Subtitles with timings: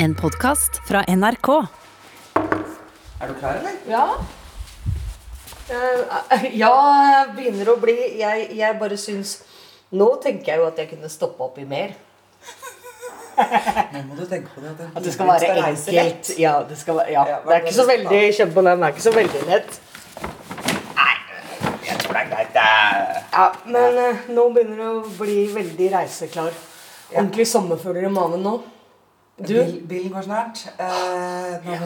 [0.00, 1.48] En podkast fra NRK.
[3.20, 3.72] Er du klar, eller?
[3.88, 4.04] Ja.
[5.68, 6.74] Uh, ja,
[7.10, 9.32] jeg begynner å bli jeg, jeg bare syns
[9.92, 11.96] Nå tenker jeg jo at jeg kunne stoppe opp i mer.
[13.96, 14.76] Nå må du tenke på det.
[14.76, 16.32] At, At det skal være enkelt.
[16.38, 17.26] Ja, det, skal være, ja.
[17.42, 19.82] Det er ikke så veldig Kjenn på den, det er ikke så veldig lett.
[21.88, 22.54] Jeg tror det er greit.
[22.54, 22.70] det.
[23.34, 26.66] Ja, Men eh, nå begynner det å bli veldig reiseklar.
[27.16, 28.58] Ordentlig sommerfugler i magen nå.
[29.38, 29.54] Du?
[29.54, 30.64] Bil, bilen går snart.
[30.78, 30.86] Eh,
[31.70, 31.76] ja.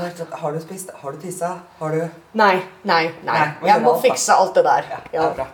[0.41, 0.91] har du spist?
[1.03, 1.59] Har du tissa?
[1.79, 3.35] Har du Nei, nei, nei.
[3.39, 4.09] Nei, Jeg må alt, da.
[4.09, 4.89] fikse alt det der.
[5.13, 5.47] Ja, Ja.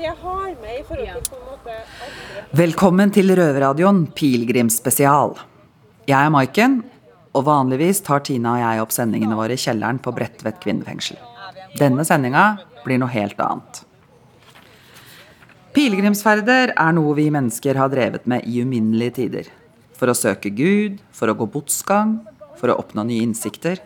[0.00, 5.36] jeg har med i forhold til på en måte andre Velkommen til Røverradioen pilegrimsspesial.
[6.08, 6.82] Jeg er Maiken,
[7.34, 11.16] og vanligvis tar Tina og jeg opp sendingene våre i kjelleren på Bredtvet kvinnefengsel.
[11.78, 13.82] Denne sendinga blir noe helt annet.
[15.74, 19.48] Pilegrimsferder er noe vi mennesker har drevet med i uminnelige tider.
[19.98, 22.20] For å søke Gud, for å gå botsgang,
[22.60, 23.80] for å oppnå nye innsikter.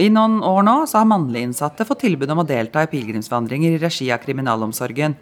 [0.00, 3.76] I noen år nå så har mannlige innsatte fått tilbud om å delta i pilegrimsvandringer
[3.76, 5.14] i regi av kriminalomsorgen.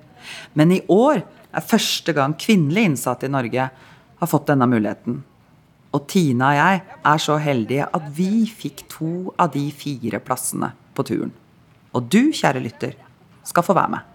[0.56, 3.68] Men i år er første gang kvinnelige innsatte i Norge
[4.18, 5.20] har fått denne muligheten.
[5.92, 6.80] Og Tina og jeg
[7.12, 11.32] er så heldige at vi fikk to av de fire plassene på turen.
[11.96, 12.94] Og du, kjære lytter,
[13.48, 14.14] skal få være med.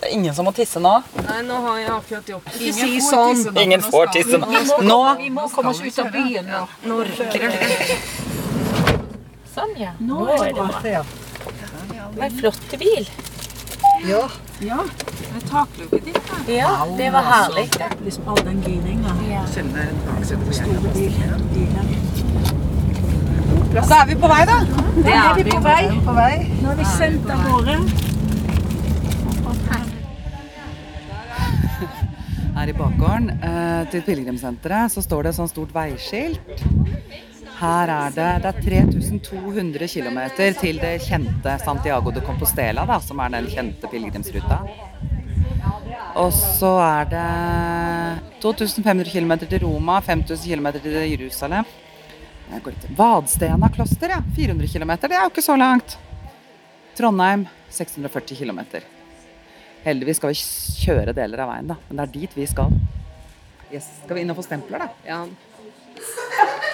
[0.00, 0.92] Det er ingen som må tisse nå.
[1.26, 2.36] Nei, nå har jeg akkurat det.
[2.56, 3.42] Ikke si sånn.
[3.60, 4.48] Ingen får tisse nå.
[4.86, 6.62] Nå Vi må komme oss ut av byen nå.
[6.88, 7.98] Nå rykker det.
[9.52, 9.92] Sånn, ja.
[9.98, 10.68] Nå er det bra.
[10.80, 10.96] Det
[12.16, 13.10] var en flott bil.
[14.08, 14.22] Ja.
[14.60, 16.52] Det takluket ditt, da.
[16.52, 17.68] Ja, det var herlig.
[18.04, 19.12] Liksom all den giringa.
[23.70, 24.56] Så er vi på vei, da.
[24.96, 25.82] Det er vi på vei.
[26.02, 26.32] På vei.
[26.58, 27.76] Nå har vi sendt av gårde.
[32.56, 36.64] Her i bakgården eh, til pilegrimssenteret så står det et sånt stort veiskilt.
[37.60, 38.58] Her er det, det er
[38.90, 40.18] 3200 km
[40.58, 44.58] til det kjente Santiago de Compostela, da, som er den kjente pilegrimsruta.
[46.18, 47.28] Og så er det
[48.42, 51.70] 2500 km til Roma, 5000 km til Jerusalem.
[52.50, 54.20] Jeg går litt- Vadstena kloster, ja.
[54.36, 54.90] 400 km.
[55.00, 55.96] Det er jo ikke så langt.
[56.98, 58.60] Trondheim 640 km.
[59.84, 60.40] Heldigvis skal vi
[60.84, 61.76] kjøre deler av veien, da.
[61.88, 62.72] Men det er dit vi skal.
[63.72, 63.86] Yes.
[64.04, 64.88] Skal vi inn og få stempler, da?
[65.06, 65.24] ja.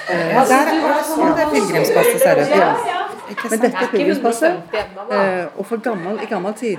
[0.07, 3.51] Ja, der er sånn det pilegrimspasset ser ut.
[3.51, 4.75] Men dette er pilegrimspasset.
[5.11, 6.79] Eh, og for gammel, i gammel tid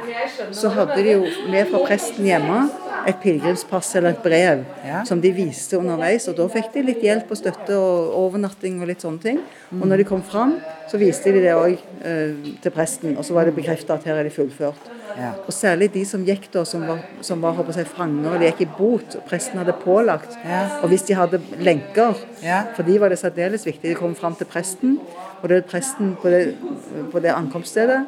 [0.55, 2.61] så hadde de jo med fra presten hjemme
[3.07, 5.03] et pilegrimspass eller et brev Ja.
[5.05, 6.27] som de viste underveis.
[6.27, 9.39] Og da fikk de litt hjelp og støtte og overnatting og litt sånne ting.
[9.71, 10.55] Og når de kom fram,
[10.89, 14.15] så viste de det òg eh, til presten, og så var det bekrefta at her
[14.15, 14.89] er de fullført.
[15.17, 15.31] Ja.
[15.47, 18.61] Og særlig de som gikk da, som var, som var håper jeg, fanger, eller gikk
[18.61, 20.37] i bot, og presten hadde pålagt.
[20.45, 20.79] Ja.
[20.83, 22.63] Og hvis de hadde lenker, Ja.
[22.75, 23.89] for de var det særdeles viktig.
[23.89, 24.99] De kom fram til presten,
[25.41, 26.55] og det er presten på det,
[27.11, 28.05] på det ankomststedet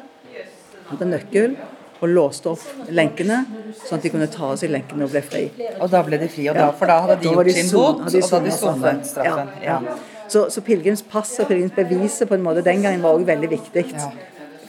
[0.90, 1.56] hadde nøkkel
[2.00, 3.42] og låste opp lenkene,
[3.84, 5.42] sånn at de kunne ta oss i lenkene og ble fri.
[5.78, 7.72] Og da ble de fri, og da, for da hadde de Da gjort gjort sin
[7.74, 9.52] bot, og da hadde de sonet straffen.
[9.64, 9.98] Ja, ja.
[10.30, 13.84] Så, så pilegrimspasset og pilegrimsbeviset på en måte den gangen var også veldig viktig.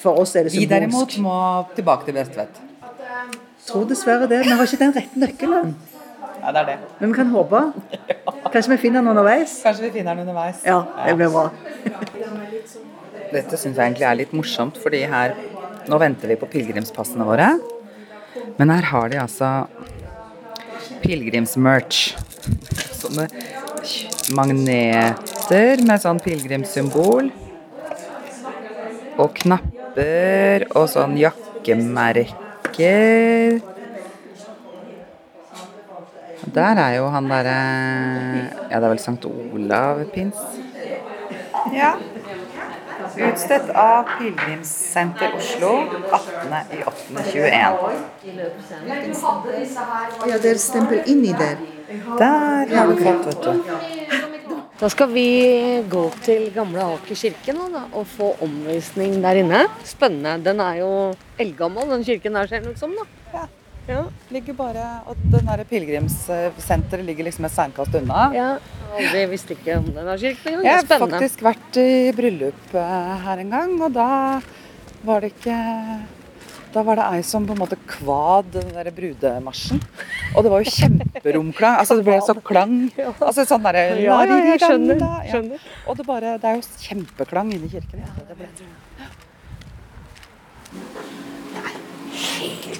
[0.02, 1.38] For oss er det Vi derimot må
[1.78, 2.62] tilbake til Bredtvet.
[3.68, 4.42] Tror dessverre det.
[4.48, 5.76] Vi har ikke den rette nøkkelen.
[6.42, 6.78] Ja, det er det.
[7.00, 7.60] Men vi kan håpe.
[8.52, 9.60] Kanskje vi finner den underveis?
[9.64, 10.64] Kanskje vi finner den underveis.
[10.66, 11.52] Ja, det blir bra.
[13.32, 15.36] Dette syns jeg egentlig er litt morsomt, fordi her
[15.90, 17.48] Nå venter vi på pilegrimspassene våre.
[18.58, 19.50] Men her har de altså
[21.02, 22.14] pilegrimsmerch.
[23.00, 23.26] Sånne
[24.38, 27.32] magneter med sånn pilegrimssymbol.
[29.22, 32.32] Og knapper og sånn jakkemerker.
[36.52, 37.58] Der er jo han derre
[38.72, 40.40] Ja, det er vel Sankt Olav-pins.
[41.72, 41.94] Ja.
[43.22, 45.72] Utstedt av Pilegrimssenter Oslo
[46.12, 48.02] 18.08.21.
[50.28, 51.58] Ja, dere stemper stempel inni der.
[52.18, 53.52] Der har du fått, vet du.
[54.82, 55.28] Da skal vi
[55.90, 59.60] gå til gamle Aker kirke nå, da, og få omvisning der inne.
[59.86, 60.40] Spennende.
[60.50, 60.92] Den er jo
[61.38, 62.96] eldgammel, den kirken der, ser det ut som.
[62.98, 63.21] da.
[63.92, 64.04] Ja.
[64.32, 68.30] Ligger bare, og den der pilegrimssenteret ligger liksom et steinkast unna.
[68.36, 68.52] ja.
[68.92, 70.66] Aldri visste ikke om denne kirken engang.
[70.68, 74.08] Jeg har faktisk vært i bryllup eh, her en gang, og da
[75.08, 75.56] var det ikke
[76.72, 79.80] Da var det ei som på en måte kvad den der brudemarsjen.
[80.36, 81.80] Og det var jo kjemperomklang.
[81.82, 82.78] Altså det ble så klang.
[83.20, 85.42] Altså sånn derre Ja, ja, jeg skjønner, Ja.
[85.92, 88.06] Og det bare Det er jo kjempeklang inni kirken.
[88.06, 88.12] Ja.
[88.30, 88.48] Det ble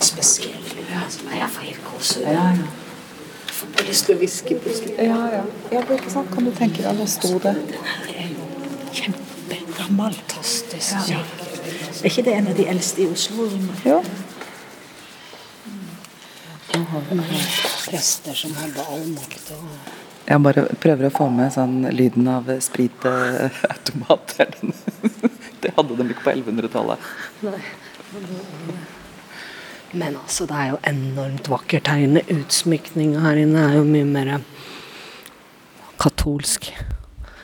[0.02, 0.64] helt spesiell.
[1.04, 2.26] Altså, jeg får helt gåsehud.
[2.26, 2.68] Ja, ja.
[3.48, 4.94] Jeg får lyst til å hviske plutselig.
[4.98, 5.42] Ja, ja.
[5.72, 6.32] ja ikke sant?
[6.34, 7.56] Kan du tenke deg, da sto det
[8.92, 10.18] Kjempegammel.
[10.18, 11.14] Fantastisk.
[12.02, 13.46] Er ikke det en av de eldste i Oslo?
[13.86, 14.00] Jo.
[16.72, 17.42] Nå har vi
[17.86, 19.68] prester som har ballmakt og
[20.30, 24.36] Jeg bare prøver å få med sånn lyden av spritautomat.
[25.62, 27.00] Det hadde de ikke på 1100-tallet.
[29.94, 32.24] Men altså, det er jo enormt vakkert her inne.
[32.32, 34.34] Utsmykninga her inne er jo mye mer
[36.00, 36.70] katolsk.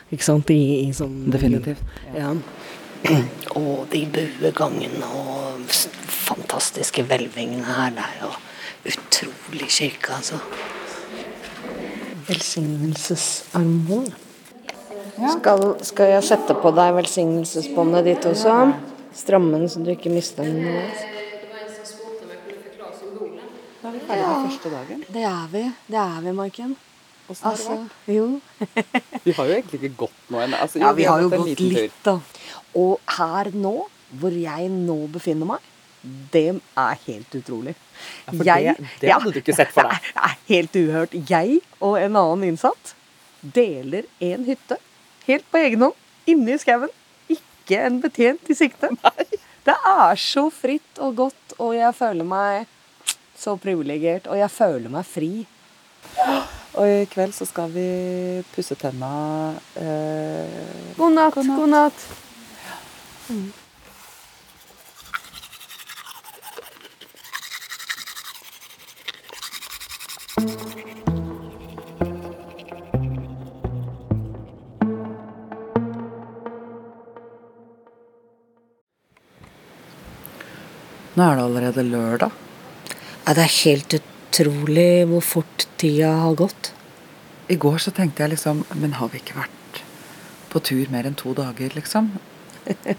[0.08, 0.50] Ikke sant?
[0.50, 1.82] I, i sånn Definitivt.
[2.16, 2.32] Ja.
[3.58, 4.02] Og de
[4.40, 7.92] buegangene og fantastiske hvelvingene her.
[7.98, 8.32] Det er jo
[8.94, 10.40] utrolig kirke, altså.
[12.28, 14.16] Velsignelsesarmbånd.
[15.18, 18.56] Skal, skal jeg sette på deg velsignelsesbåndet ditt også?
[19.18, 20.62] Stramme den så du ikke mister den.
[23.88, 25.02] Da er vi ferdig med første dagen.
[25.14, 25.60] Det er vi.
[25.88, 26.74] Det er vi, Maiken.
[27.32, 27.94] Åssen har det Altså, vært?
[28.12, 28.26] jo.
[29.24, 30.58] Vi har jo egentlig ikke gått nå ennå.
[30.64, 32.14] Altså, Ja, vi har jo gått litt, da.
[32.76, 33.72] Og her nå,
[34.20, 35.64] hvor jeg nå befinner meg,
[36.32, 36.44] det
[36.76, 37.74] er helt utrolig.
[37.74, 40.00] Ja, for det- det hadde du ikke sett for deg.
[40.14, 41.16] Det er helt uhørt.
[41.30, 42.94] Jeg og en annen innsatt
[43.42, 44.76] deler en hytte
[45.26, 45.94] helt på egen hånd
[46.26, 46.92] inne i skauen.
[47.28, 48.92] Ikke en betjent i sikte.
[49.02, 49.28] Nei.
[49.64, 52.66] Det er så fritt og godt, og jeg føler meg
[53.38, 54.26] så privilegert.
[54.26, 55.32] Og jeg føler meg fri.
[56.78, 57.88] Og i kveld så skal vi
[58.52, 59.10] pusse tenna
[59.80, 62.04] eh, God natt, god natt.
[81.18, 82.30] Nå er det allerede lørdag.
[83.28, 86.70] Ja, det er helt utrolig hvor fort tida har gått.
[87.52, 89.82] I går så tenkte jeg liksom Men har vi ikke vært
[90.48, 92.08] på tur mer enn to dager, liksom?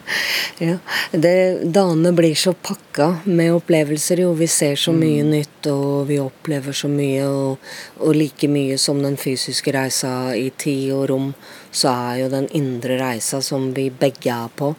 [0.60, 0.76] Ja,
[1.12, 1.32] det,
[1.74, 4.22] Dagene blir så pakka med opplevelser.
[4.22, 4.36] jo.
[4.38, 7.26] Vi ser så mye nytt, og vi opplever så mye.
[7.26, 11.32] Og, og like mye som den fysiske reisa i tid og rom,
[11.72, 14.76] så er jo den indre reisa som vi begge er på.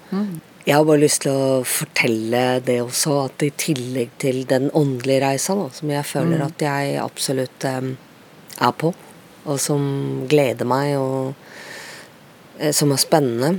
[0.67, 5.23] Jeg har bare lyst til å fortelle det også, at i tillegg til den åndelige
[5.25, 7.95] reisa, da, som jeg føler at jeg absolutt um,
[8.61, 8.91] er på,
[9.49, 9.83] og som
[10.29, 11.33] gleder meg, og
[12.61, 13.55] eh, som er spennende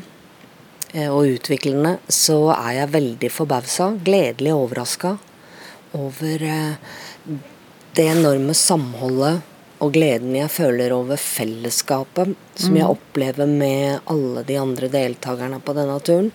[0.94, 5.16] eh, og utviklende, så er jeg veldig forbausa, gledelig overraska
[5.98, 6.92] over eh,
[7.98, 9.42] det enorme samholdet
[9.82, 15.74] og gleden jeg føler over fellesskapet som jeg opplever med alle de andre deltakerne på
[15.74, 16.30] denne turen.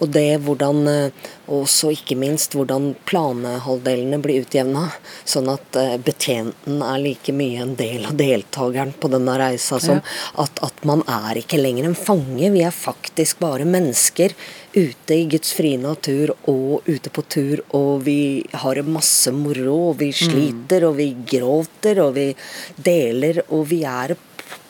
[0.00, 4.88] Og det hvordan eh, også ikke minst hvordan planehalvdelene blir utjevna,
[5.28, 10.02] sånn at eh, betjenten er like mye en del av deltakeren på denne reisa som
[10.42, 14.34] at, at man er ikke lenger en fange, vi er faktisk bare mennesker
[14.72, 19.98] ute i Guds frie natur og ute på tur, og vi har masse moro, og
[20.00, 22.30] vi sliter, og vi gråter, og vi
[22.76, 24.16] deler, og vi er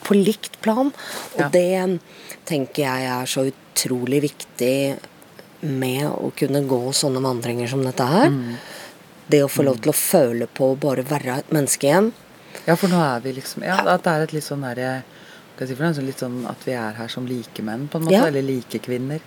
[0.03, 0.91] på likt plan.
[1.35, 1.49] Og Ja.
[1.49, 1.99] det
[2.45, 4.99] tenker jeg er så utrolig viktig
[5.61, 8.31] med å kunne gå sånne vandringer som dette her.
[9.29, 12.11] Det å få lov til å føle på å bare være et menneske igjen.
[12.67, 15.03] Ja, for nå er vi liksom Ja, at det er et litt sånn derre
[15.59, 18.11] Litt sånn at vi er her som likemenn, på en måte.
[18.11, 18.25] Ja.
[18.25, 19.21] Eller likekvinner.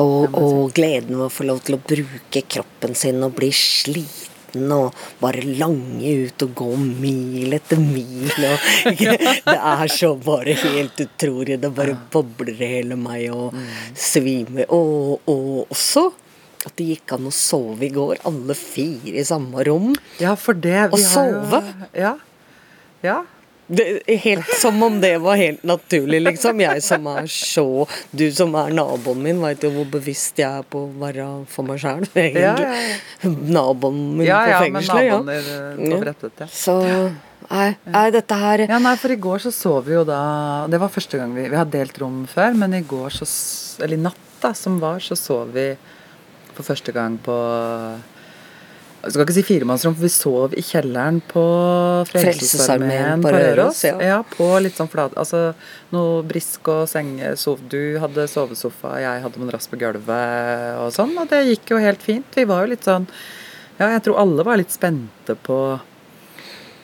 [0.00, 4.28] Og, og gleden ved å få lov til å bruke kroppen sin og bli sliten
[4.72, 8.28] og bare lange ut og gå mil etter mil.
[8.28, 8.66] Og,
[9.00, 11.58] det er så bare helt utrolig.
[11.62, 13.56] Det bare bobler i hele meg og
[13.96, 14.66] svimer.
[14.72, 16.08] Og, og også
[16.62, 19.88] at det gikk an å sove i går, alle fire i samme rom.
[20.22, 21.62] Ja, for det og vi har jo- sove?
[21.98, 22.12] Ja.
[23.02, 23.16] Ja.
[23.72, 23.86] Det,
[24.24, 26.60] helt Som om det var helt naturlig, liksom.
[26.60, 27.64] Jeg som er så
[28.12, 31.64] Du som er naboen min, veit jo hvor bevisst jeg er på å være for
[31.68, 32.42] meg sjæl, egentlig.
[32.42, 32.54] Ja,
[33.24, 35.18] ja, Naboen min Ja, ja, på fengselet, ja.
[35.20, 36.00] naboen eh, på Ja.
[36.04, 36.48] brettet, ja.
[36.52, 36.76] Så
[37.48, 40.20] nei, nei, dette her Ja, nei, for i går så sov vi jo da
[40.70, 43.28] Det var første gang vi Vi har delt rom før, men i går så
[43.82, 45.70] Eller i natt, da, som var, så sov vi
[46.52, 47.32] for første gang på
[49.02, 51.42] Jeg skal ikke si firemannsrom, for vi sov i kjelleren på
[52.12, 53.96] Frelsesarmeen på Røros, ja.
[53.98, 55.40] Ja, på litt sånn flat Altså
[55.90, 61.16] noe brisk og senge sov, Du hadde sovesofa, jeg hadde madrass på gulvet og sånn,
[61.18, 62.30] og det gikk jo helt fint.
[62.38, 63.08] Vi var jo litt sånn
[63.80, 65.58] Ja, jeg tror alle var litt spente på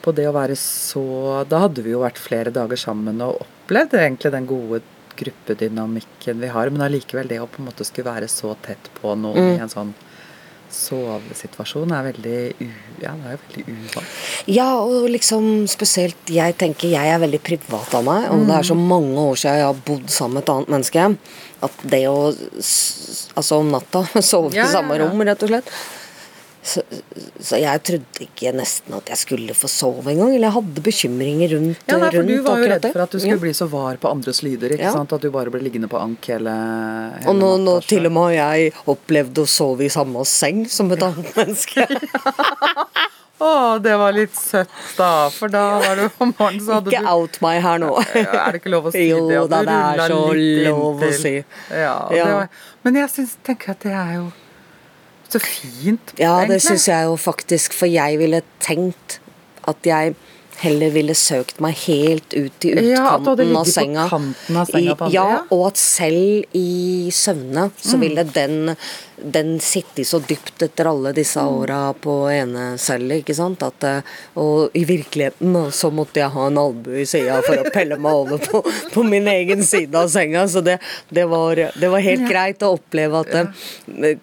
[0.02, 3.98] på det å være så Da hadde vi jo vært flere dager sammen og opplevd
[3.98, 4.82] egentlig den gode
[5.18, 9.16] gruppedynamikken vi har, men allikevel det å på en måte skulle være så tett på
[9.18, 9.90] noen i en sånn
[10.74, 12.68] sovesituasjon er veldig u...
[13.02, 14.16] Ja, det er veldig uvant.
[14.50, 18.66] Ja, og liksom spesielt Jeg tenker jeg er veldig privat av meg, og det er
[18.70, 18.86] så Mm.
[18.90, 21.06] mange år siden jeg har bodd sammen med et annet menneske,
[21.62, 22.18] at det å
[23.38, 25.06] Altså om natta sove Ja, i samme ja.
[25.06, 25.70] rom, rett og slett
[26.68, 26.82] så,
[27.40, 30.34] så jeg trodde ikke nesten at jeg skulle få sove engang.
[30.34, 33.14] Eller jeg hadde bekymringer rundt, Ja, nei, for rundt Du var jo redd for at
[33.14, 33.42] du skulle Ja.
[33.46, 34.74] bli så var på andres lyder.
[34.76, 34.92] ikke Ja.
[34.92, 35.12] sant?
[35.16, 36.52] At du bare ble liggende på ank hele,
[37.18, 40.66] hele Og nå, nå til og med har jeg opplevd å sove i samme seng
[40.68, 41.86] som et annet menneske.
[43.38, 45.28] Å, det var litt søtt, da.
[45.30, 47.92] For da var du om morgenen, så hadde Ikke du out meg her nå.
[48.18, 49.12] Er det ikke lov å si det?
[49.14, 50.18] Jo da, det er så
[50.66, 51.34] lov å si.
[51.70, 52.24] Ja, Ja.
[52.26, 52.48] Det var,
[52.82, 54.24] men jeg syns, tenker at det er jo
[55.30, 56.14] så fint.
[56.18, 59.18] Ja, det syns jeg jo faktisk, for jeg ville tenkt
[59.68, 60.14] at jeg
[60.58, 64.08] heller ville søkt meg helt ut i utkanten Ja, at du av senga.
[64.08, 68.00] på kanten av senga på andre, ja, og at selv i søvne så Mm.
[68.00, 68.76] ville den,
[69.22, 71.52] den sitte så dypt etter alle disse Mm.
[71.62, 73.62] åra på enecelle, ikke sant.
[73.62, 74.00] At, eh,
[74.36, 78.12] og i virkeligheten så måtte jeg ha en albue i sida for å pelle meg
[78.12, 80.48] over på, på min egen side av senga.
[80.48, 84.16] Så det, det, var, det var helt greit å oppleve at eh,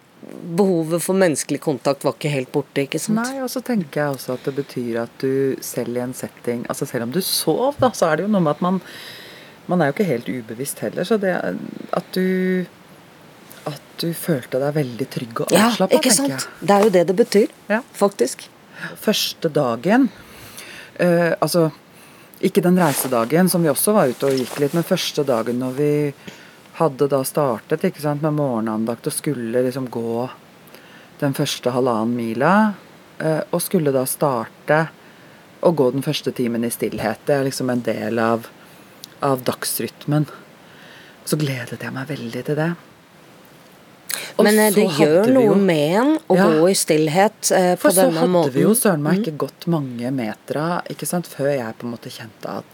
[0.57, 3.19] behovet for menneskelig kontakt var ikke helt borte, ikke sant.
[3.19, 6.63] Nei, og så tenker jeg også at det betyr at du selv i en setting
[6.71, 8.81] Altså selv om du sov, da, så er det jo noe med at man
[9.67, 11.33] Man er jo ikke helt ubevisst heller, så det
[11.93, 12.65] at du
[13.65, 16.47] At du følte deg veldig trygg og Ja, avslappa, ikke tenker sant.
[16.61, 16.67] jeg.
[16.69, 17.81] Det er jo det det betyr, Ja.
[17.93, 18.47] faktisk.
[19.01, 20.09] Første dagen
[20.99, 21.69] eh, Altså
[22.45, 25.71] ikke den reisedagen som vi også var ute og gikk litt, men første dagen når
[25.77, 25.91] vi
[26.79, 30.29] hadde da startet ikke sant, med morgenandakt og skulle liksom gå
[31.21, 32.73] den første halvannen mila,
[33.19, 34.81] eh, og skulle da starte
[35.63, 37.23] å gå den første timen i stillhet.
[37.25, 38.49] Det er liksom en del av,
[39.23, 40.27] av dagsrytmen.
[41.25, 42.67] Så gledet jeg meg veldig til det.
[44.35, 46.45] Og Men eh, det gjør noe jo- med en å Ja.
[46.59, 48.51] gå i stillhet eh, på For så hadde måten.
[48.51, 48.53] Mm.
[48.53, 52.11] vi jo søren meg ikke gått mange metra ikke sant, før jeg på en måte
[52.11, 52.65] kjente at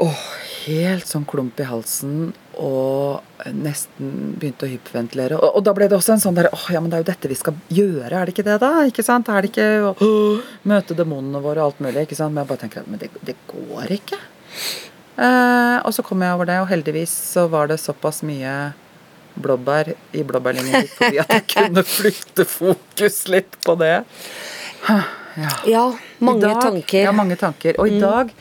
[0.00, 0.24] Åh,
[0.68, 5.38] helt sånn klump i halsen og nesten begynte å hyperventilere.
[5.38, 7.10] Og, og da ble det også en sånn der Åh, ja, men det er jo
[7.10, 8.72] dette vi skal gjøre, er det ikke det, da?
[8.90, 9.30] Ikke sant?
[9.30, 10.12] Er det ikke å
[10.68, 12.04] møte demonene våre og alt mulig?
[12.06, 12.34] ikke sant?
[12.34, 14.20] Men jeg bare tenker at men det, det går ikke.
[15.18, 18.54] Eh, og så kom jeg over det, og heldigvis så var det såpass mye
[19.38, 23.96] blåbær i blåbærlinjen litt forbi at jeg kunne flytte fokus litt på det.
[25.68, 25.84] Ja,
[26.18, 27.02] mange dag, tanker.
[27.04, 27.78] Ja, mange tanker.
[27.78, 28.32] Og i dag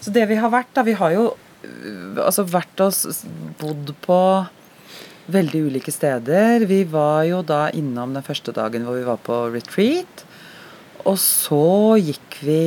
[0.00, 1.24] Så det vi har vært, da Vi har jo
[1.62, 3.24] altså vært og s-
[3.60, 4.20] bodd på
[5.30, 6.64] veldig ulike steder.
[6.66, 10.24] Vi var jo da innom den første dagen hvor vi var på retreat.
[11.06, 12.58] Og så gikk vi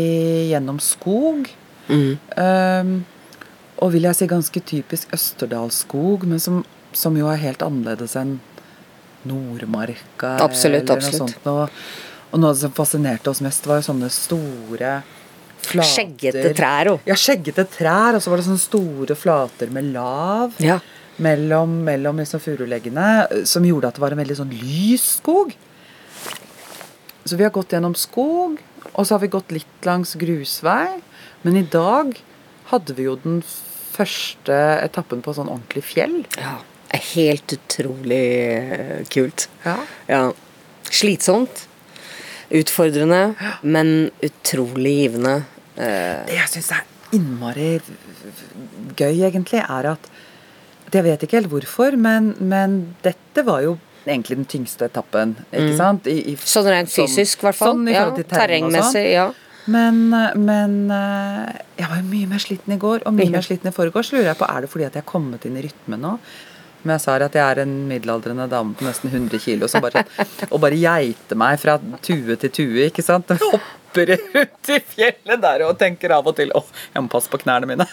[0.54, 1.50] gjennom skog.
[1.90, 2.16] Mm.
[2.40, 2.94] Um,
[3.84, 6.62] og vil jeg si ganske typisk Østerdalsskog, men som,
[6.96, 8.38] som jo er helt annerledes enn
[9.28, 10.38] Nordmarka.
[10.44, 11.36] Absolutt, eller noe absolutt.
[11.36, 11.48] sånt.
[11.52, 11.70] Og,
[12.34, 14.96] og noe som fascinerte oss mest, var jo sånne store
[15.66, 15.90] flater.
[15.94, 17.00] Skjeggete trær òg.
[17.10, 20.80] Ja, skjeggete trær, og så var det sånne store flater med lav Ja.
[21.20, 25.54] mellom, mellom liksom furuleggene, som gjorde at det var en veldig sånn lys skog.
[27.26, 28.58] Så vi har gått gjennom skog,
[28.94, 31.02] og så har vi gått litt langs grusvei.
[31.44, 32.14] Men i dag
[32.72, 33.42] hadde vi jo den
[33.94, 36.24] første etappen på sånn ordentlig fjell.
[36.38, 36.58] ja.
[36.94, 38.20] Helt utrolig
[38.54, 39.48] eh, kult.
[39.66, 39.78] Ja.
[40.08, 40.20] Ja.
[40.94, 41.64] Slitsomt.
[42.54, 45.40] Utfordrende, men utrolig givende.
[45.78, 47.70] Eh, Det jeg syns er innmari
[48.98, 50.12] gøy, egentlig, er at
[50.94, 55.32] Jeg vet ikke helt hvorfor, men, men dette var jo egentlig den tyngste etappen.
[55.50, 56.06] Ikke sant?
[56.12, 57.74] I, i, sånn rent fysisk, i hvert fall.
[57.74, 58.28] Sånn ja, sånn.
[58.30, 59.06] terrengmessig.
[59.16, 59.32] Ja.
[59.74, 60.10] Men,
[60.44, 63.74] men eh, jeg var jo mye mer sliten i går, og mye mer sliten i
[63.74, 64.12] forgårs.
[64.14, 66.18] Lurer jeg på, Er det fordi at jeg er kommet inn i rytmen nå?
[66.84, 70.04] Men jeg sa, at jeg er en middelaldrende dame på nesten 100 kilo som bare,
[70.50, 72.90] og bare geiter meg fra tue til tue.
[72.90, 73.32] ikke sant?
[73.94, 76.64] Hopper ut i fjellet der og tenker av og til å,
[76.96, 77.86] jeg må passe på knærne mine.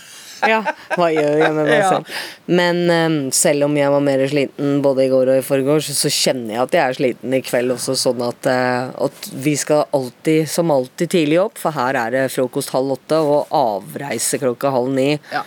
[0.49, 0.63] ja.
[0.97, 1.89] Hva gjør jeg med meg Ja.
[1.93, 2.07] selv?
[2.49, 6.09] Men um, selv om jeg var mer sliten både i går og i forgårs, så
[6.09, 9.85] kjenner jeg at jeg er sliten i kveld også, sånn at, uh, at vi skal
[9.93, 11.61] alltid, som alltid, tidlig opp.
[11.61, 15.11] For her er det frokost halv åtte og avreise klokka halv ni.
[15.35, 15.45] Ja,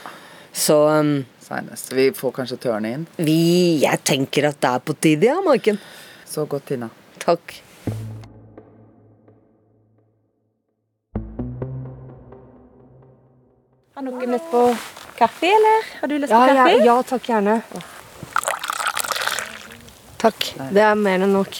[0.53, 1.89] Så um, Seinest.
[1.97, 3.07] Vi får kanskje tørne inn.
[3.17, 5.81] vi Jeg tenker at det er på tide, ja, Maiken.
[6.29, 6.87] Så godt, Tina.
[7.25, 7.57] Takk.
[13.93, 14.61] Har noen lyst på
[15.19, 15.89] kaffe, eller?
[16.01, 16.85] Har du lyst Ja, på ja, kaffe?
[16.85, 17.55] ja, takk gjerne.
[20.23, 20.47] Takk.
[20.73, 21.59] Det er mer enn nok.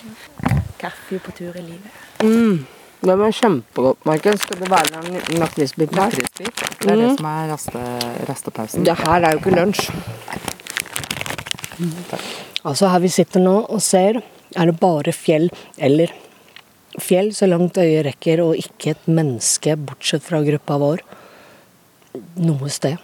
[0.81, 1.99] Kaffe på tur i livet.
[2.23, 2.63] Mm.
[3.03, 4.37] Det var kjempegodt, Maiken.
[4.39, 6.05] Skal det være en lakrisbit her?
[6.07, 6.63] Lakrisbit.
[6.79, 7.81] Det er det som er raste,
[8.29, 8.83] rastepausen.
[8.87, 9.89] Det her er jo ikke lunsj.
[12.63, 14.21] Altså Her vi sitter nå og ser
[14.55, 16.13] er det bare fjell eller
[17.01, 21.01] fjell så langt øyet rekker, og ikke et menneske bortsett fra gruppa vår
[22.35, 22.97] noe sted.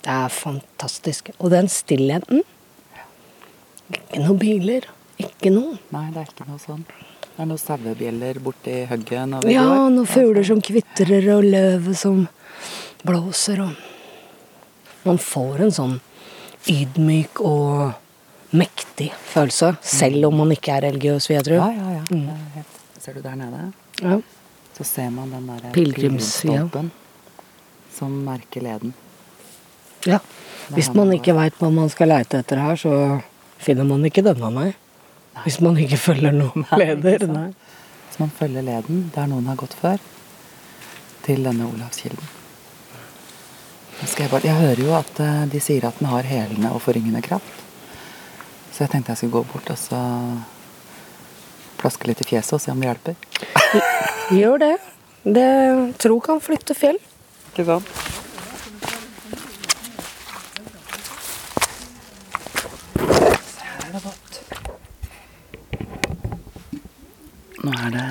[0.00, 1.30] Det er fantastisk.
[1.38, 2.42] Og den stillheten
[3.90, 4.86] Ikke noen biler.
[5.20, 5.76] Ikke noe.
[5.92, 6.84] Nei, det er ikke noe sånn.
[6.86, 9.90] Det er noen sauebjeller borti hugget når vi Ja, går.
[9.96, 12.28] noen fugler som kvitrer, og løvet som
[13.04, 13.74] blåser, og
[15.04, 16.00] Man får en sånn
[16.68, 17.94] ydmyk og
[18.52, 21.54] mektig følelse, selv om man ikke er religiøs, vil jeg tro.
[21.54, 22.34] Ja, ja, ja.
[22.60, 22.64] Er
[23.00, 23.72] Ser du der nede?
[24.02, 24.18] Ja.
[24.76, 26.66] Så ser man den der Pilegrims- ja.
[26.68, 26.90] pilegrimsstolpen
[27.94, 28.94] som merker leden.
[30.08, 30.20] Ja.
[30.70, 33.20] Hvis man ikke veit hva man skal leite etter her, så
[33.60, 34.70] finner man ikke denne, nei.
[35.44, 37.26] Hvis man ikke følger noen leder.
[37.30, 37.48] Nei.
[38.08, 40.02] Hvis man følger leden der noen har gått før,
[41.24, 42.36] til denne Olavskilden.
[44.00, 47.20] Jeg, bare, jeg hører jo at eh, de sier at den har helende og forringende
[47.24, 47.60] kraft.
[48.72, 50.00] Så jeg tenkte jeg skulle gå bort og så
[51.80, 53.18] plaske litt i fjeset og se om det hjelper.
[54.38, 54.74] Gjør det.
[55.36, 55.50] Det
[56.00, 56.96] tro kan flytte fjell.
[57.50, 57.86] Ikke sant?
[67.60, 68.06] Nå er det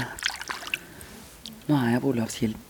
[1.67, 2.62] Nå er jeg på Olavskilden.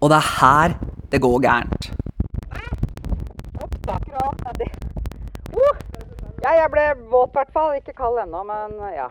[0.00, 0.74] Og det er her
[1.12, 1.92] det går gærent.
[6.42, 7.72] Ja, jeg ble våt i hvert fall.
[7.78, 9.08] Ikke kald ennå, men ja.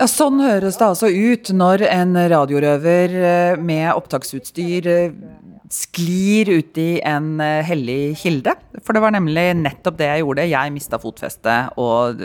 [0.00, 5.18] Ja, sånn høres det altså ut når en radiorøver eh, med opptaksutstyr eh,
[5.70, 8.56] sklir ut i en eh, hellig kilde.
[8.82, 10.46] For det var nemlig nettopp det jeg gjorde.
[10.50, 12.24] Jeg mista fotfestet og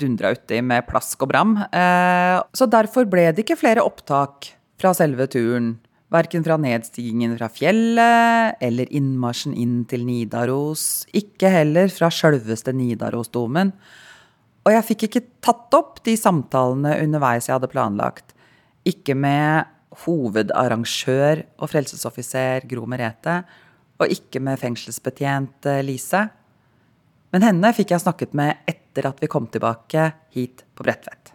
[0.00, 1.56] dundra uti med plask og bram.
[2.56, 4.48] Så derfor ble det ikke flere opptak
[4.80, 5.74] fra selve turen.
[6.14, 11.04] Verken fra nedstigningen fra fjellet eller innmarsjen inn til Nidaros.
[11.16, 13.72] Ikke heller fra sjølveste Nidarosdomen.
[14.64, 18.32] Og jeg fikk ikke tatt opp de samtalene underveis jeg hadde planlagt.
[18.88, 19.68] Ikke med
[20.04, 23.42] hovedarrangør og frelsesoffiser Gro Merete,
[24.00, 26.24] og ikke med fengselsbetjent eh, Lise.
[27.34, 31.34] Men henne fikk jeg snakket med etter at vi kom tilbake hit på Bredtvet.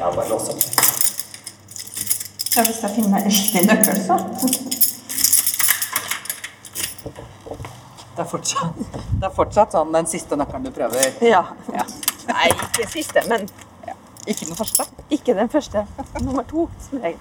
[0.00, 0.93] Ja,
[2.62, 4.18] hvis jeg finner riktig nøkkel, så.
[8.14, 11.16] Det er fortsatt, det er fortsatt sånn den siste nøkkelen du prøver.
[11.26, 11.42] Ja.
[12.28, 13.48] Nei, ikke siste, men
[14.26, 14.84] Ikke den første.
[15.12, 15.82] ikke den første.
[16.22, 17.18] Nummer to, som regel.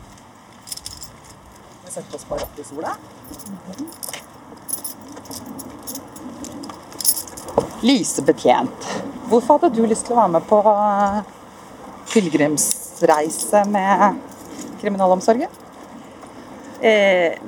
[1.84, 2.93] Vi setter oss bare opp i sola.
[7.84, 8.88] Lysebetjent.
[9.28, 11.19] Hvorfor hadde du lyst til å være med på eh,
[12.13, 14.22] pilegrimsreise med
[14.84, 15.50] kriminalomsorgen?
[16.84, 17.39] Eh,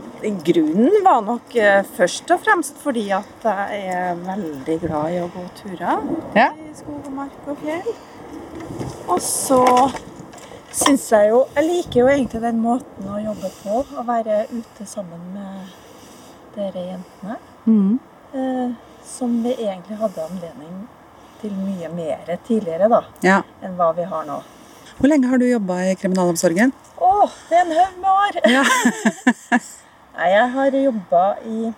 [0.48, 5.28] grunnen var nok eh, først og fremst fordi at jeg er veldig glad i å
[5.34, 6.00] gå turer
[6.38, 6.50] Ja.
[6.56, 7.89] i skog og mark og fjell.
[9.12, 9.60] Og så
[10.71, 13.84] syns jeg jo Jeg liker jo egentlig den måten å jobbe på.
[14.00, 15.76] Å være ute sammen med
[16.56, 17.38] dere jentene.
[18.36, 18.71] Eh,
[19.06, 20.88] som vi egentlig hadde anledning
[21.41, 23.41] til mye mer tidligere da, ja.
[23.62, 24.39] enn hva vi har nå.
[24.97, 26.71] Hvor lenge har du jobba i kriminalomsorgen?
[26.95, 27.12] Å,
[27.49, 28.38] det er en haug med år!
[30.15, 31.73] Nei, jeg har jobba i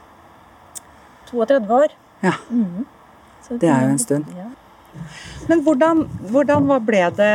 [1.31, 1.95] 32 år.
[2.21, 2.35] Ja.
[2.53, 2.85] Mm.
[3.49, 4.29] Det er jo en stund.
[4.37, 4.47] Ja.
[5.49, 7.33] Men hvordan, hvordan ble det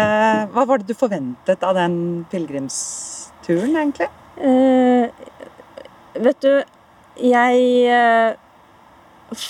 [0.55, 1.97] Hva var det du forventet av den
[2.31, 4.09] pilegrimsturen, egentlig?
[4.39, 5.11] Eh,
[6.23, 6.53] vet du,
[7.23, 9.45] jeg eh,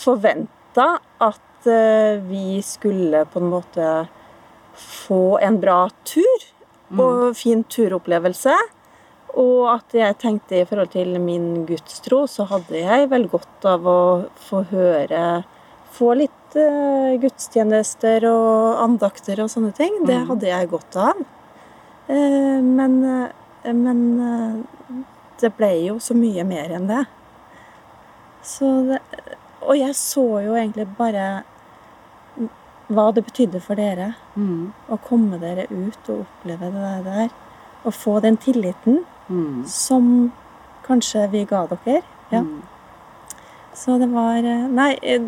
[0.00, 0.90] forventa
[1.28, 3.88] at eh, vi skulle på en måte
[4.78, 6.44] få en bra tur
[6.98, 8.54] og fin turopplevelse.
[9.38, 13.86] Og at jeg tenkte i forhold til min gudstro, så hadde jeg vel godt av
[13.86, 14.00] å
[14.48, 15.44] få høre
[15.98, 19.94] Få litt uh, gudstjenester og andakter og sånne ting.
[20.06, 21.22] Det hadde jeg godt av.
[22.06, 24.02] Uh, men uh, men
[25.40, 27.00] det ble jo så mye mer enn det.
[28.46, 29.00] Så det
[29.68, 31.42] og jeg så jo egentlig bare
[32.88, 34.12] hva det betydde for dere.
[34.88, 37.30] Å komme dere ut og oppleve det der.
[37.84, 39.04] Og få den tilliten
[39.68, 40.32] som
[40.86, 42.02] kanskje vi ga dere.
[42.32, 42.42] Ja.
[43.78, 45.22] Så det var eh, Nei, eh,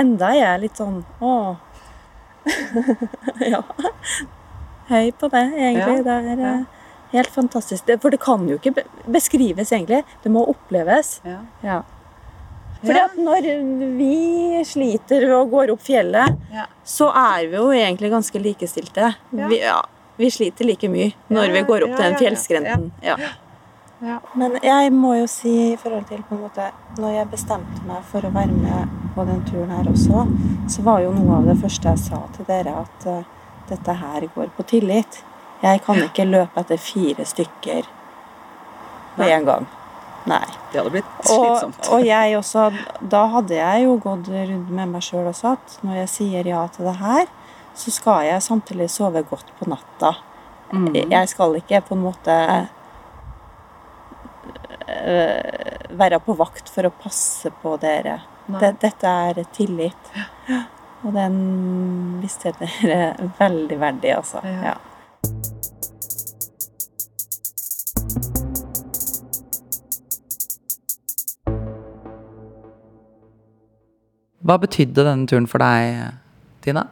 [0.00, 1.32] enda er jeg litt sånn Å.
[3.52, 3.60] ja.
[4.88, 6.00] Høy på det, egentlig.
[6.06, 6.54] Det er ja.
[7.12, 7.88] helt fantastisk.
[8.02, 10.02] For det kan jo ikke beskrives, egentlig.
[10.24, 11.18] Det må oppleves.
[11.24, 11.82] Ja.
[12.84, 13.46] Fordi at når
[13.96, 16.66] vi sliter og går opp fjellet, Ja.
[16.84, 19.14] så er vi jo egentlig ganske likestilte.
[19.30, 19.48] Ja.
[19.48, 19.80] Vi, ja,
[20.16, 22.18] vi sliter like mye når vi går opp ja, den ja, ja.
[22.18, 22.92] fjellskrenten.
[23.02, 23.16] Ja.
[24.04, 24.18] Ja.
[24.34, 26.64] Men jeg må jo si i forhold til på en måte
[27.00, 30.24] Når jeg bestemte meg for å være med på den turen her også,
[30.68, 33.22] så var jo noe av det første jeg sa til dere, at uh,
[33.70, 35.22] dette her går på tillit.
[35.62, 37.86] Jeg kan ikke løpe etter fire stykker
[39.16, 39.68] med en gang.
[40.24, 40.44] Nei.
[40.72, 41.88] Det hadde blitt slitsomt.
[41.92, 42.68] og jeg også,
[43.12, 46.62] da hadde jeg jo gått rundt med meg sjøl også at når jeg sier ja
[46.72, 47.26] til det her,
[47.76, 50.14] så skal jeg samtidig sove godt på natta.
[50.72, 50.94] Mm.
[51.12, 52.36] Jeg skal ikke på en måte
[54.88, 58.22] øh, være på vakt for å passe på dere.
[58.46, 60.10] Det, dette er tillit.
[61.04, 61.36] Og den
[62.22, 64.40] visste dere veldig verdig, altså.
[64.46, 64.72] Ja.
[64.72, 64.76] Ja.
[74.44, 76.12] Hva betydde denne turen for deg,
[76.64, 76.84] Tina?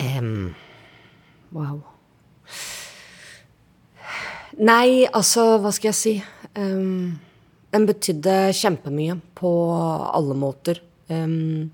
[0.00, 0.54] Um,
[1.52, 1.82] wow.
[4.56, 6.14] Nei, altså, hva skal jeg si?
[6.56, 7.18] Um,
[7.76, 10.80] den betydde kjempemye på alle måter.
[11.12, 11.68] Um,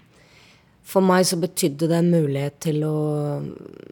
[0.82, 2.98] for meg så betydde det en mulighet til å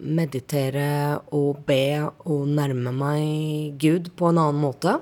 [0.03, 4.98] meditere og be og nærme meg Gud på en annen måte.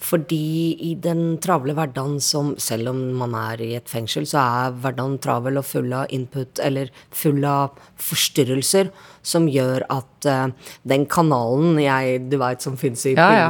[0.00, 4.76] Fordi i den travle hverdagen som Selv om man er i et fengsel, så er
[4.80, 8.90] hverdagen travel og full av input, eller full av forstyrrelser,
[9.22, 13.48] som gjør at uh, den kanalen jeg, du veit som fins i Ja, ja.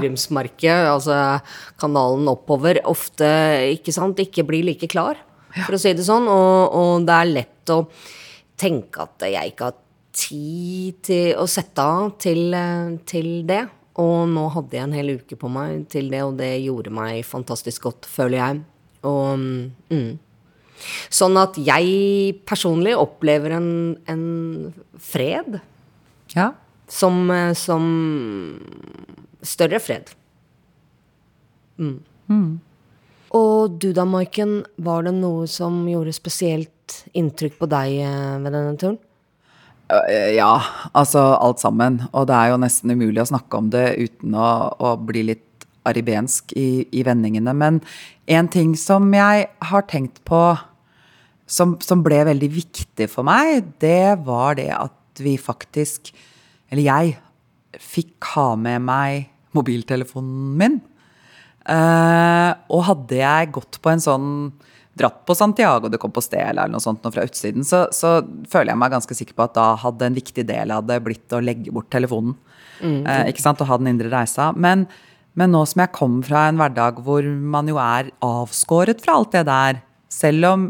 [0.90, 1.16] altså
[1.80, 3.28] kanalen oppover, ofte
[3.76, 5.20] ikke sant, ikke blir like klar,
[5.64, 6.26] for å si det sånn.
[6.30, 7.84] Og, og det er lett å
[8.60, 9.78] tenke at jeg ikke har
[10.20, 13.62] tid til å sette av til, eh, til det.
[13.98, 17.24] Og nå hadde jeg en hel uke på meg til det, og det gjorde meg
[17.26, 18.60] fantastisk godt, føler jeg.
[19.08, 19.42] Og
[19.90, 20.10] mm.
[21.12, 23.70] Sånn at jeg personlig opplever en,
[24.08, 24.24] en
[24.96, 25.60] fred
[26.32, 26.52] Ja.
[26.88, 27.84] som, eh, som
[29.42, 30.12] større fred.
[31.80, 32.00] Mm.
[33.36, 38.52] Og du da, Maiken, var det noe som gjorde spesielt inntrykk på deg eh, ved
[38.54, 38.98] denne turen?
[39.90, 40.62] Eh, Ja,
[40.94, 42.02] altså alt sammen.
[42.12, 45.46] Og det er jo nesten umulig å snakke om det uten å, å bli litt
[45.88, 47.54] aribensk i, i vendingene.
[47.56, 47.80] Men
[48.30, 50.42] en ting som jeg har tenkt på
[51.50, 56.12] som, som ble veldig viktig for meg, det var det at vi faktisk,
[56.70, 57.16] eller jeg,
[57.80, 60.78] fikk ha med meg mobiltelefonen min.
[61.70, 64.28] Uh, og hadde jeg gått på en sånn
[64.98, 68.18] dratt på Santiago de Compostela eller noe sånt nå fra utsiden, så, så
[68.50, 71.36] føler jeg meg ganske sikker på at da hadde en viktig del av det blitt
[71.36, 72.34] å legge bort telefonen.
[73.06, 74.50] eh, ikke sant, Og ha den indre reisa.
[74.56, 74.86] Men,
[75.38, 79.36] men nå som jeg kom fra en hverdag hvor man jo er avskåret fra alt
[79.36, 80.68] det der, selv om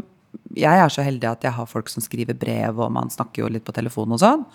[0.55, 3.51] jeg er så heldig at jeg har folk som skriver brev, og man snakker jo
[3.51, 4.45] litt på telefon og sånn,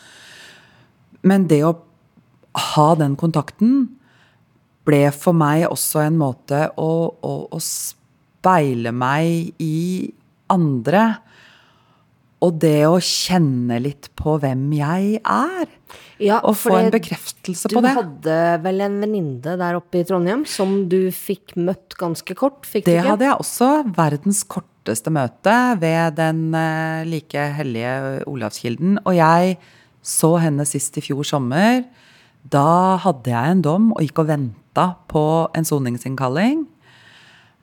[1.26, 1.74] men det å
[2.76, 3.88] ha den kontakten
[4.86, 7.60] ble for meg også en måte å, å, å
[8.46, 10.06] speile meg i
[10.52, 11.06] andre.
[12.44, 15.70] Og det å kjenne litt på hvem jeg er.
[16.22, 17.92] Ja, og få en bekreftelse på det.
[17.92, 22.68] Du hadde vel en venninne der oppe i Trondheim som du fikk møtt ganske kort?
[22.68, 23.70] Fikk Det hadde jeg også.
[23.96, 27.96] Verdens korteste møte ved den eh, like hellige
[28.28, 29.00] Olavskilden.
[29.04, 29.58] Og jeg
[30.06, 31.82] så henne sist i fjor sommer.
[32.46, 36.66] Da hadde jeg en dom og gikk og venta på en soningsinnkalling.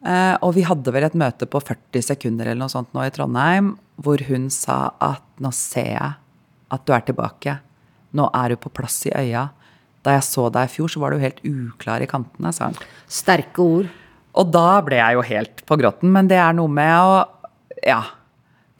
[0.04, 3.12] Eh, og vi hadde vel et møte på 40 sekunder eller noe sånt nå i
[3.16, 6.12] Trondheim, hvor hun sa at nå ser jeg
[6.74, 7.58] at du er tilbake.
[8.18, 9.48] Nå er du på plass i øya.
[10.04, 12.82] Da jeg så deg i fjor, så var du helt uklar i kantene, sa hun.
[13.08, 13.88] Sterke ord.
[14.34, 16.12] Og da ble jeg jo helt på gråten.
[16.12, 17.24] Men det er noe med å
[17.84, 18.02] Ja.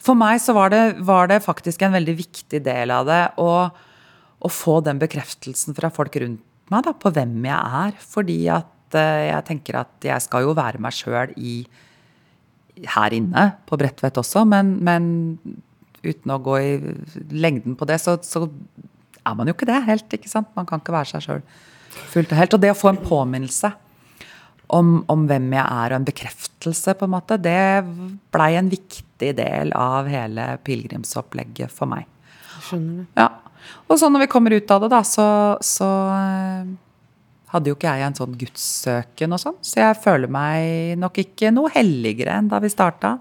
[0.04, 3.72] For meg så var det, var det faktisk en veldig viktig del av det å,
[3.72, 7.94] å få den bekreftelsen fra folk rundt meg da, på hvem jeg er.
[8.04, 8.68] Fordi at
[9.00, 11.62] eh, jeg tenker at jeg skal jo være meg sjøl i
[12.96, 15.06] her inne på Bredtvet også, men, men
[16.04, 16.72] uten å gå i
[17.32, 18.48] lengden på det, så, så
[19.24, 20.50] er man jo ikke det helt, ikke sant?
[20.58, 21.46] Man kan ikke være seg sjøl
[22.14, 22.56] fullt og helt.
[22.58, 23.72] Og det å få en påminnelse
[24.74, 27.84] om, om hvem jeg er, og en bekreftelse, på en måte, det
[28.34, 32.08] blei en viktig del av hele pilegrimsopplegget for meg.
[32.64, 33.08] Skjønner du.
[33.20, 33.30] Ja.
[33.88, 35.28] Og så når vi kommer ut av det, da, så,
[35.64, 36.74] så eh,
[37.54, 41.54] hadde jo ikke jeg en sånn gudssøken og sånn, så jeg føler meg nok ikke
[41.54, 43.18] noe helligere enn da vi starta,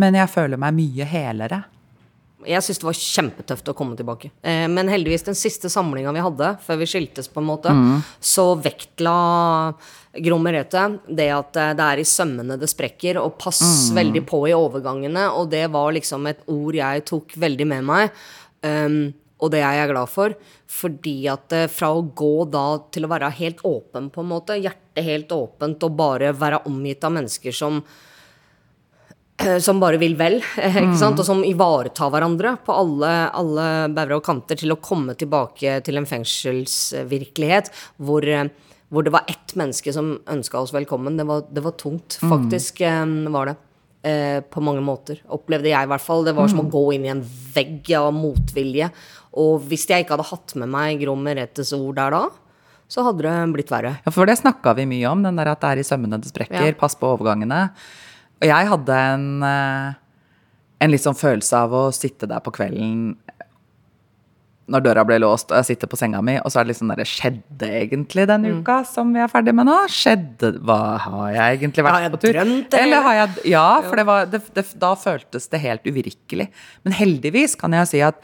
[0.00, 1.62] men jeg føler meg mye helere.
[2.44, 4.28] Jeg syns det var kjempetøft å komme tilbake.
[4.44, 7.72] Eh, men heldigvis, den siste samlinga vi hadde, før vi skiltes, på en måte,
[8.20, 9.14] så vektla
[10.24, 13.62] Gro Merete det at eh, det er i sømmene det sprekker, og pass
[13.96, 18.24] veldig på i overgangene, og det var liksom et ord jeg tok veldig med meg.
[18.64, 18.98] Um,
[19.42, 20.34] og det er jeg glad for,
[20.70, 24.58] fordi at eh, fra å gå da til å være helt åpen, på en måte,
[24.60, 27.80] hjertet helt åpent, og bare være omgitt av mennesker som
[29.42, 30.38] eh, som bare vil vel,
[30.84, 31.18] ikke sant?
[31.18, 33.66] og som ivaretar hverandre på alle, alle
[33.96, 37.72] bauger og kanter, til å komme tilbake til en fengselsvirkelighet
[38.06, 38.46] hvor, eh,
[38.94, 41.18] hvor det var ett menneske som ønska oss velkommen.
[41.18, 43.58] Det var, det var tungt, faktisk eh, var det.
[44.04, 46.26] Eh, på mange måter, opplevde jeg i hvert fall.
[46.26, 48.90] Det var som å gå inn i en vegg av motvilje.
[49.34, 52.22] Og hvis jeg ikke hadde hatt med meg Gro Meretes ord der da,
[52.88, 53.96] så hadde det blitt verre.
[54.04, 56.30] Ja, for det snakka vi mye om, den der at det er i sømmene det
[56.30, 56.72] sprekker, Ja.
[56.78, 57.70] pass på overgangene.
[58.42, 59.94] Og jeg hadde en, eh,
[60.80, 63.16] en litt sånn følelse av å sitte der på kvelden
[64.72, 66.88] når døra ble låst, og jeg sitter på senga mi, og så er det liksom
[66.88, 68.62] der, Skjedde egentlig den Mm.
[68.62, 69.74] uka som vi er ferdig med nå?
[69.92, 72.32] Skjedde Hva har jeg egentlig vært Har jeg på tur?
[72.32, 72.82] drømt eller?
[72.82, 76.48] Eller har jeg Ja, for det var, det, det, da føltes det helt uvirkelig.
[76.82, 78.14] Men heldigvis kan jeg si at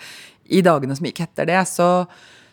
[0.50, 1.88] i dagene som gikk etter det, så,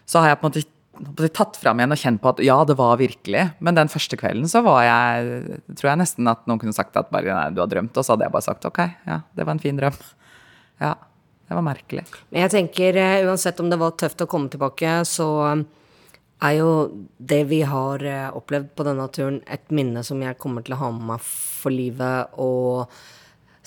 [0.06, 2.78] så har jeg på en måte tatt fram igjen og kjent på at ja, det
[2.78, 3.44] var virkelig.
[3.62, 7.12] Men den første kvelden så var jeg Tror jeg nesten at noen kunne sagt at
[7.14, 9.58] bare nei, du har drømt, og så hadde jeg bare sagt ok, ja, det var
[9.58, 10.00] en fin drøm.
[10.78, 10.94] Ja.
[11.48, 12.04] Det var merkelig.
[12.30, 15.28] Men jeg tenker eh, uansett om det var tøft å komme tilbake, så
[16.44, 16.72] er jo
[17.18, 20.82] det vi har eh, opplevd på denne turen, et minne som jeg kommer til å
[20.82, 22.36] ha med meg for livet.
[22.36, 22.92] Og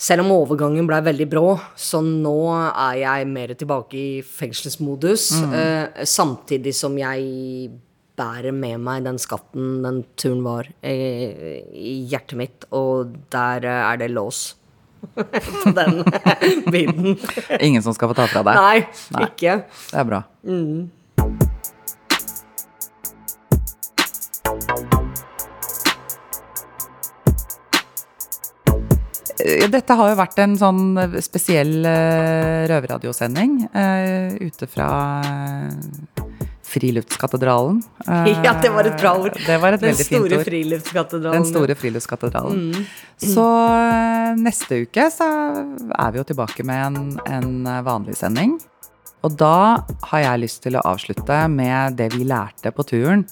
[0.01, 1.45] selv om overgangen blei veldig brå,
[1.77, 2.33] så nå
[2.71, 5.27] er jeg mer tilbake i fengselsmodus.
[5.53, 7.69] eh, samtidig som jeg
[8.17, 13.83] bærer med meg den skatten den turen var, eh, i hjertet mitt, og der eh,
[13.91, 14.55] er det lås.
[15.17, 16.03] på den
[16.73, 17.15] biten.
[17.57, 18.57] Ingen som skal få ta fra deg.
[18.59, 18.83] Nei,
[19.15, 19.23] Nei.
[19.31, 19.55] ikke.
[19.89, 20.19] Det er bra.
[20.45, 20.83] Eh,
[29.71, 30.83] Dette har jo vært en sånn
[31.23, 34.89] spesiell uh, røverradiosending uh, ute fra
[35.25, 36.31] eh,
[36.71, 37.83] Friluftskatedralen.
[38.07, 39.35] Eh, Ja, det var et bra ord.
[39.35, 41.35] Det var et Den veldig fint store friluftskatedralen.
[41.35, 42.61] Den store friluftskatedralen.
[42.71, 42.85] Mm.
[43.33, 48.55] Så eh, neste uke så er vi jo tilbake med en, en eh, vanlig sending.
[49.21, 53.25] Og da har jeg lyst til å avslutte med det vi lærte på turen,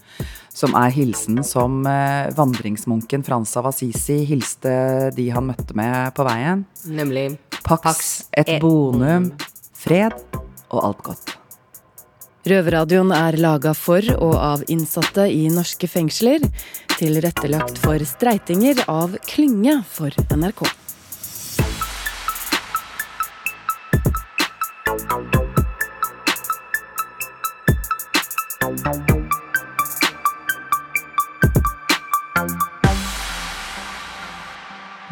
[0.54, 6.26] som er hilsen som eh, vandringsmunken Frans av Assisi hilste de han møtte med på
[6.28, 6.66] veien.
[6.86, 7.32] Nemlig
[7.64, 9.32] Pax Pax et et bonum,
[9.78, 10.16] fred
[10.70, 11.36] og alt godt.
[12.50, 16.46] Røverradioen er laga for og av innsatte i norske fengsler.
[16.96, 20.66] Tilrettelagt for streitinger av Klynge for NRK.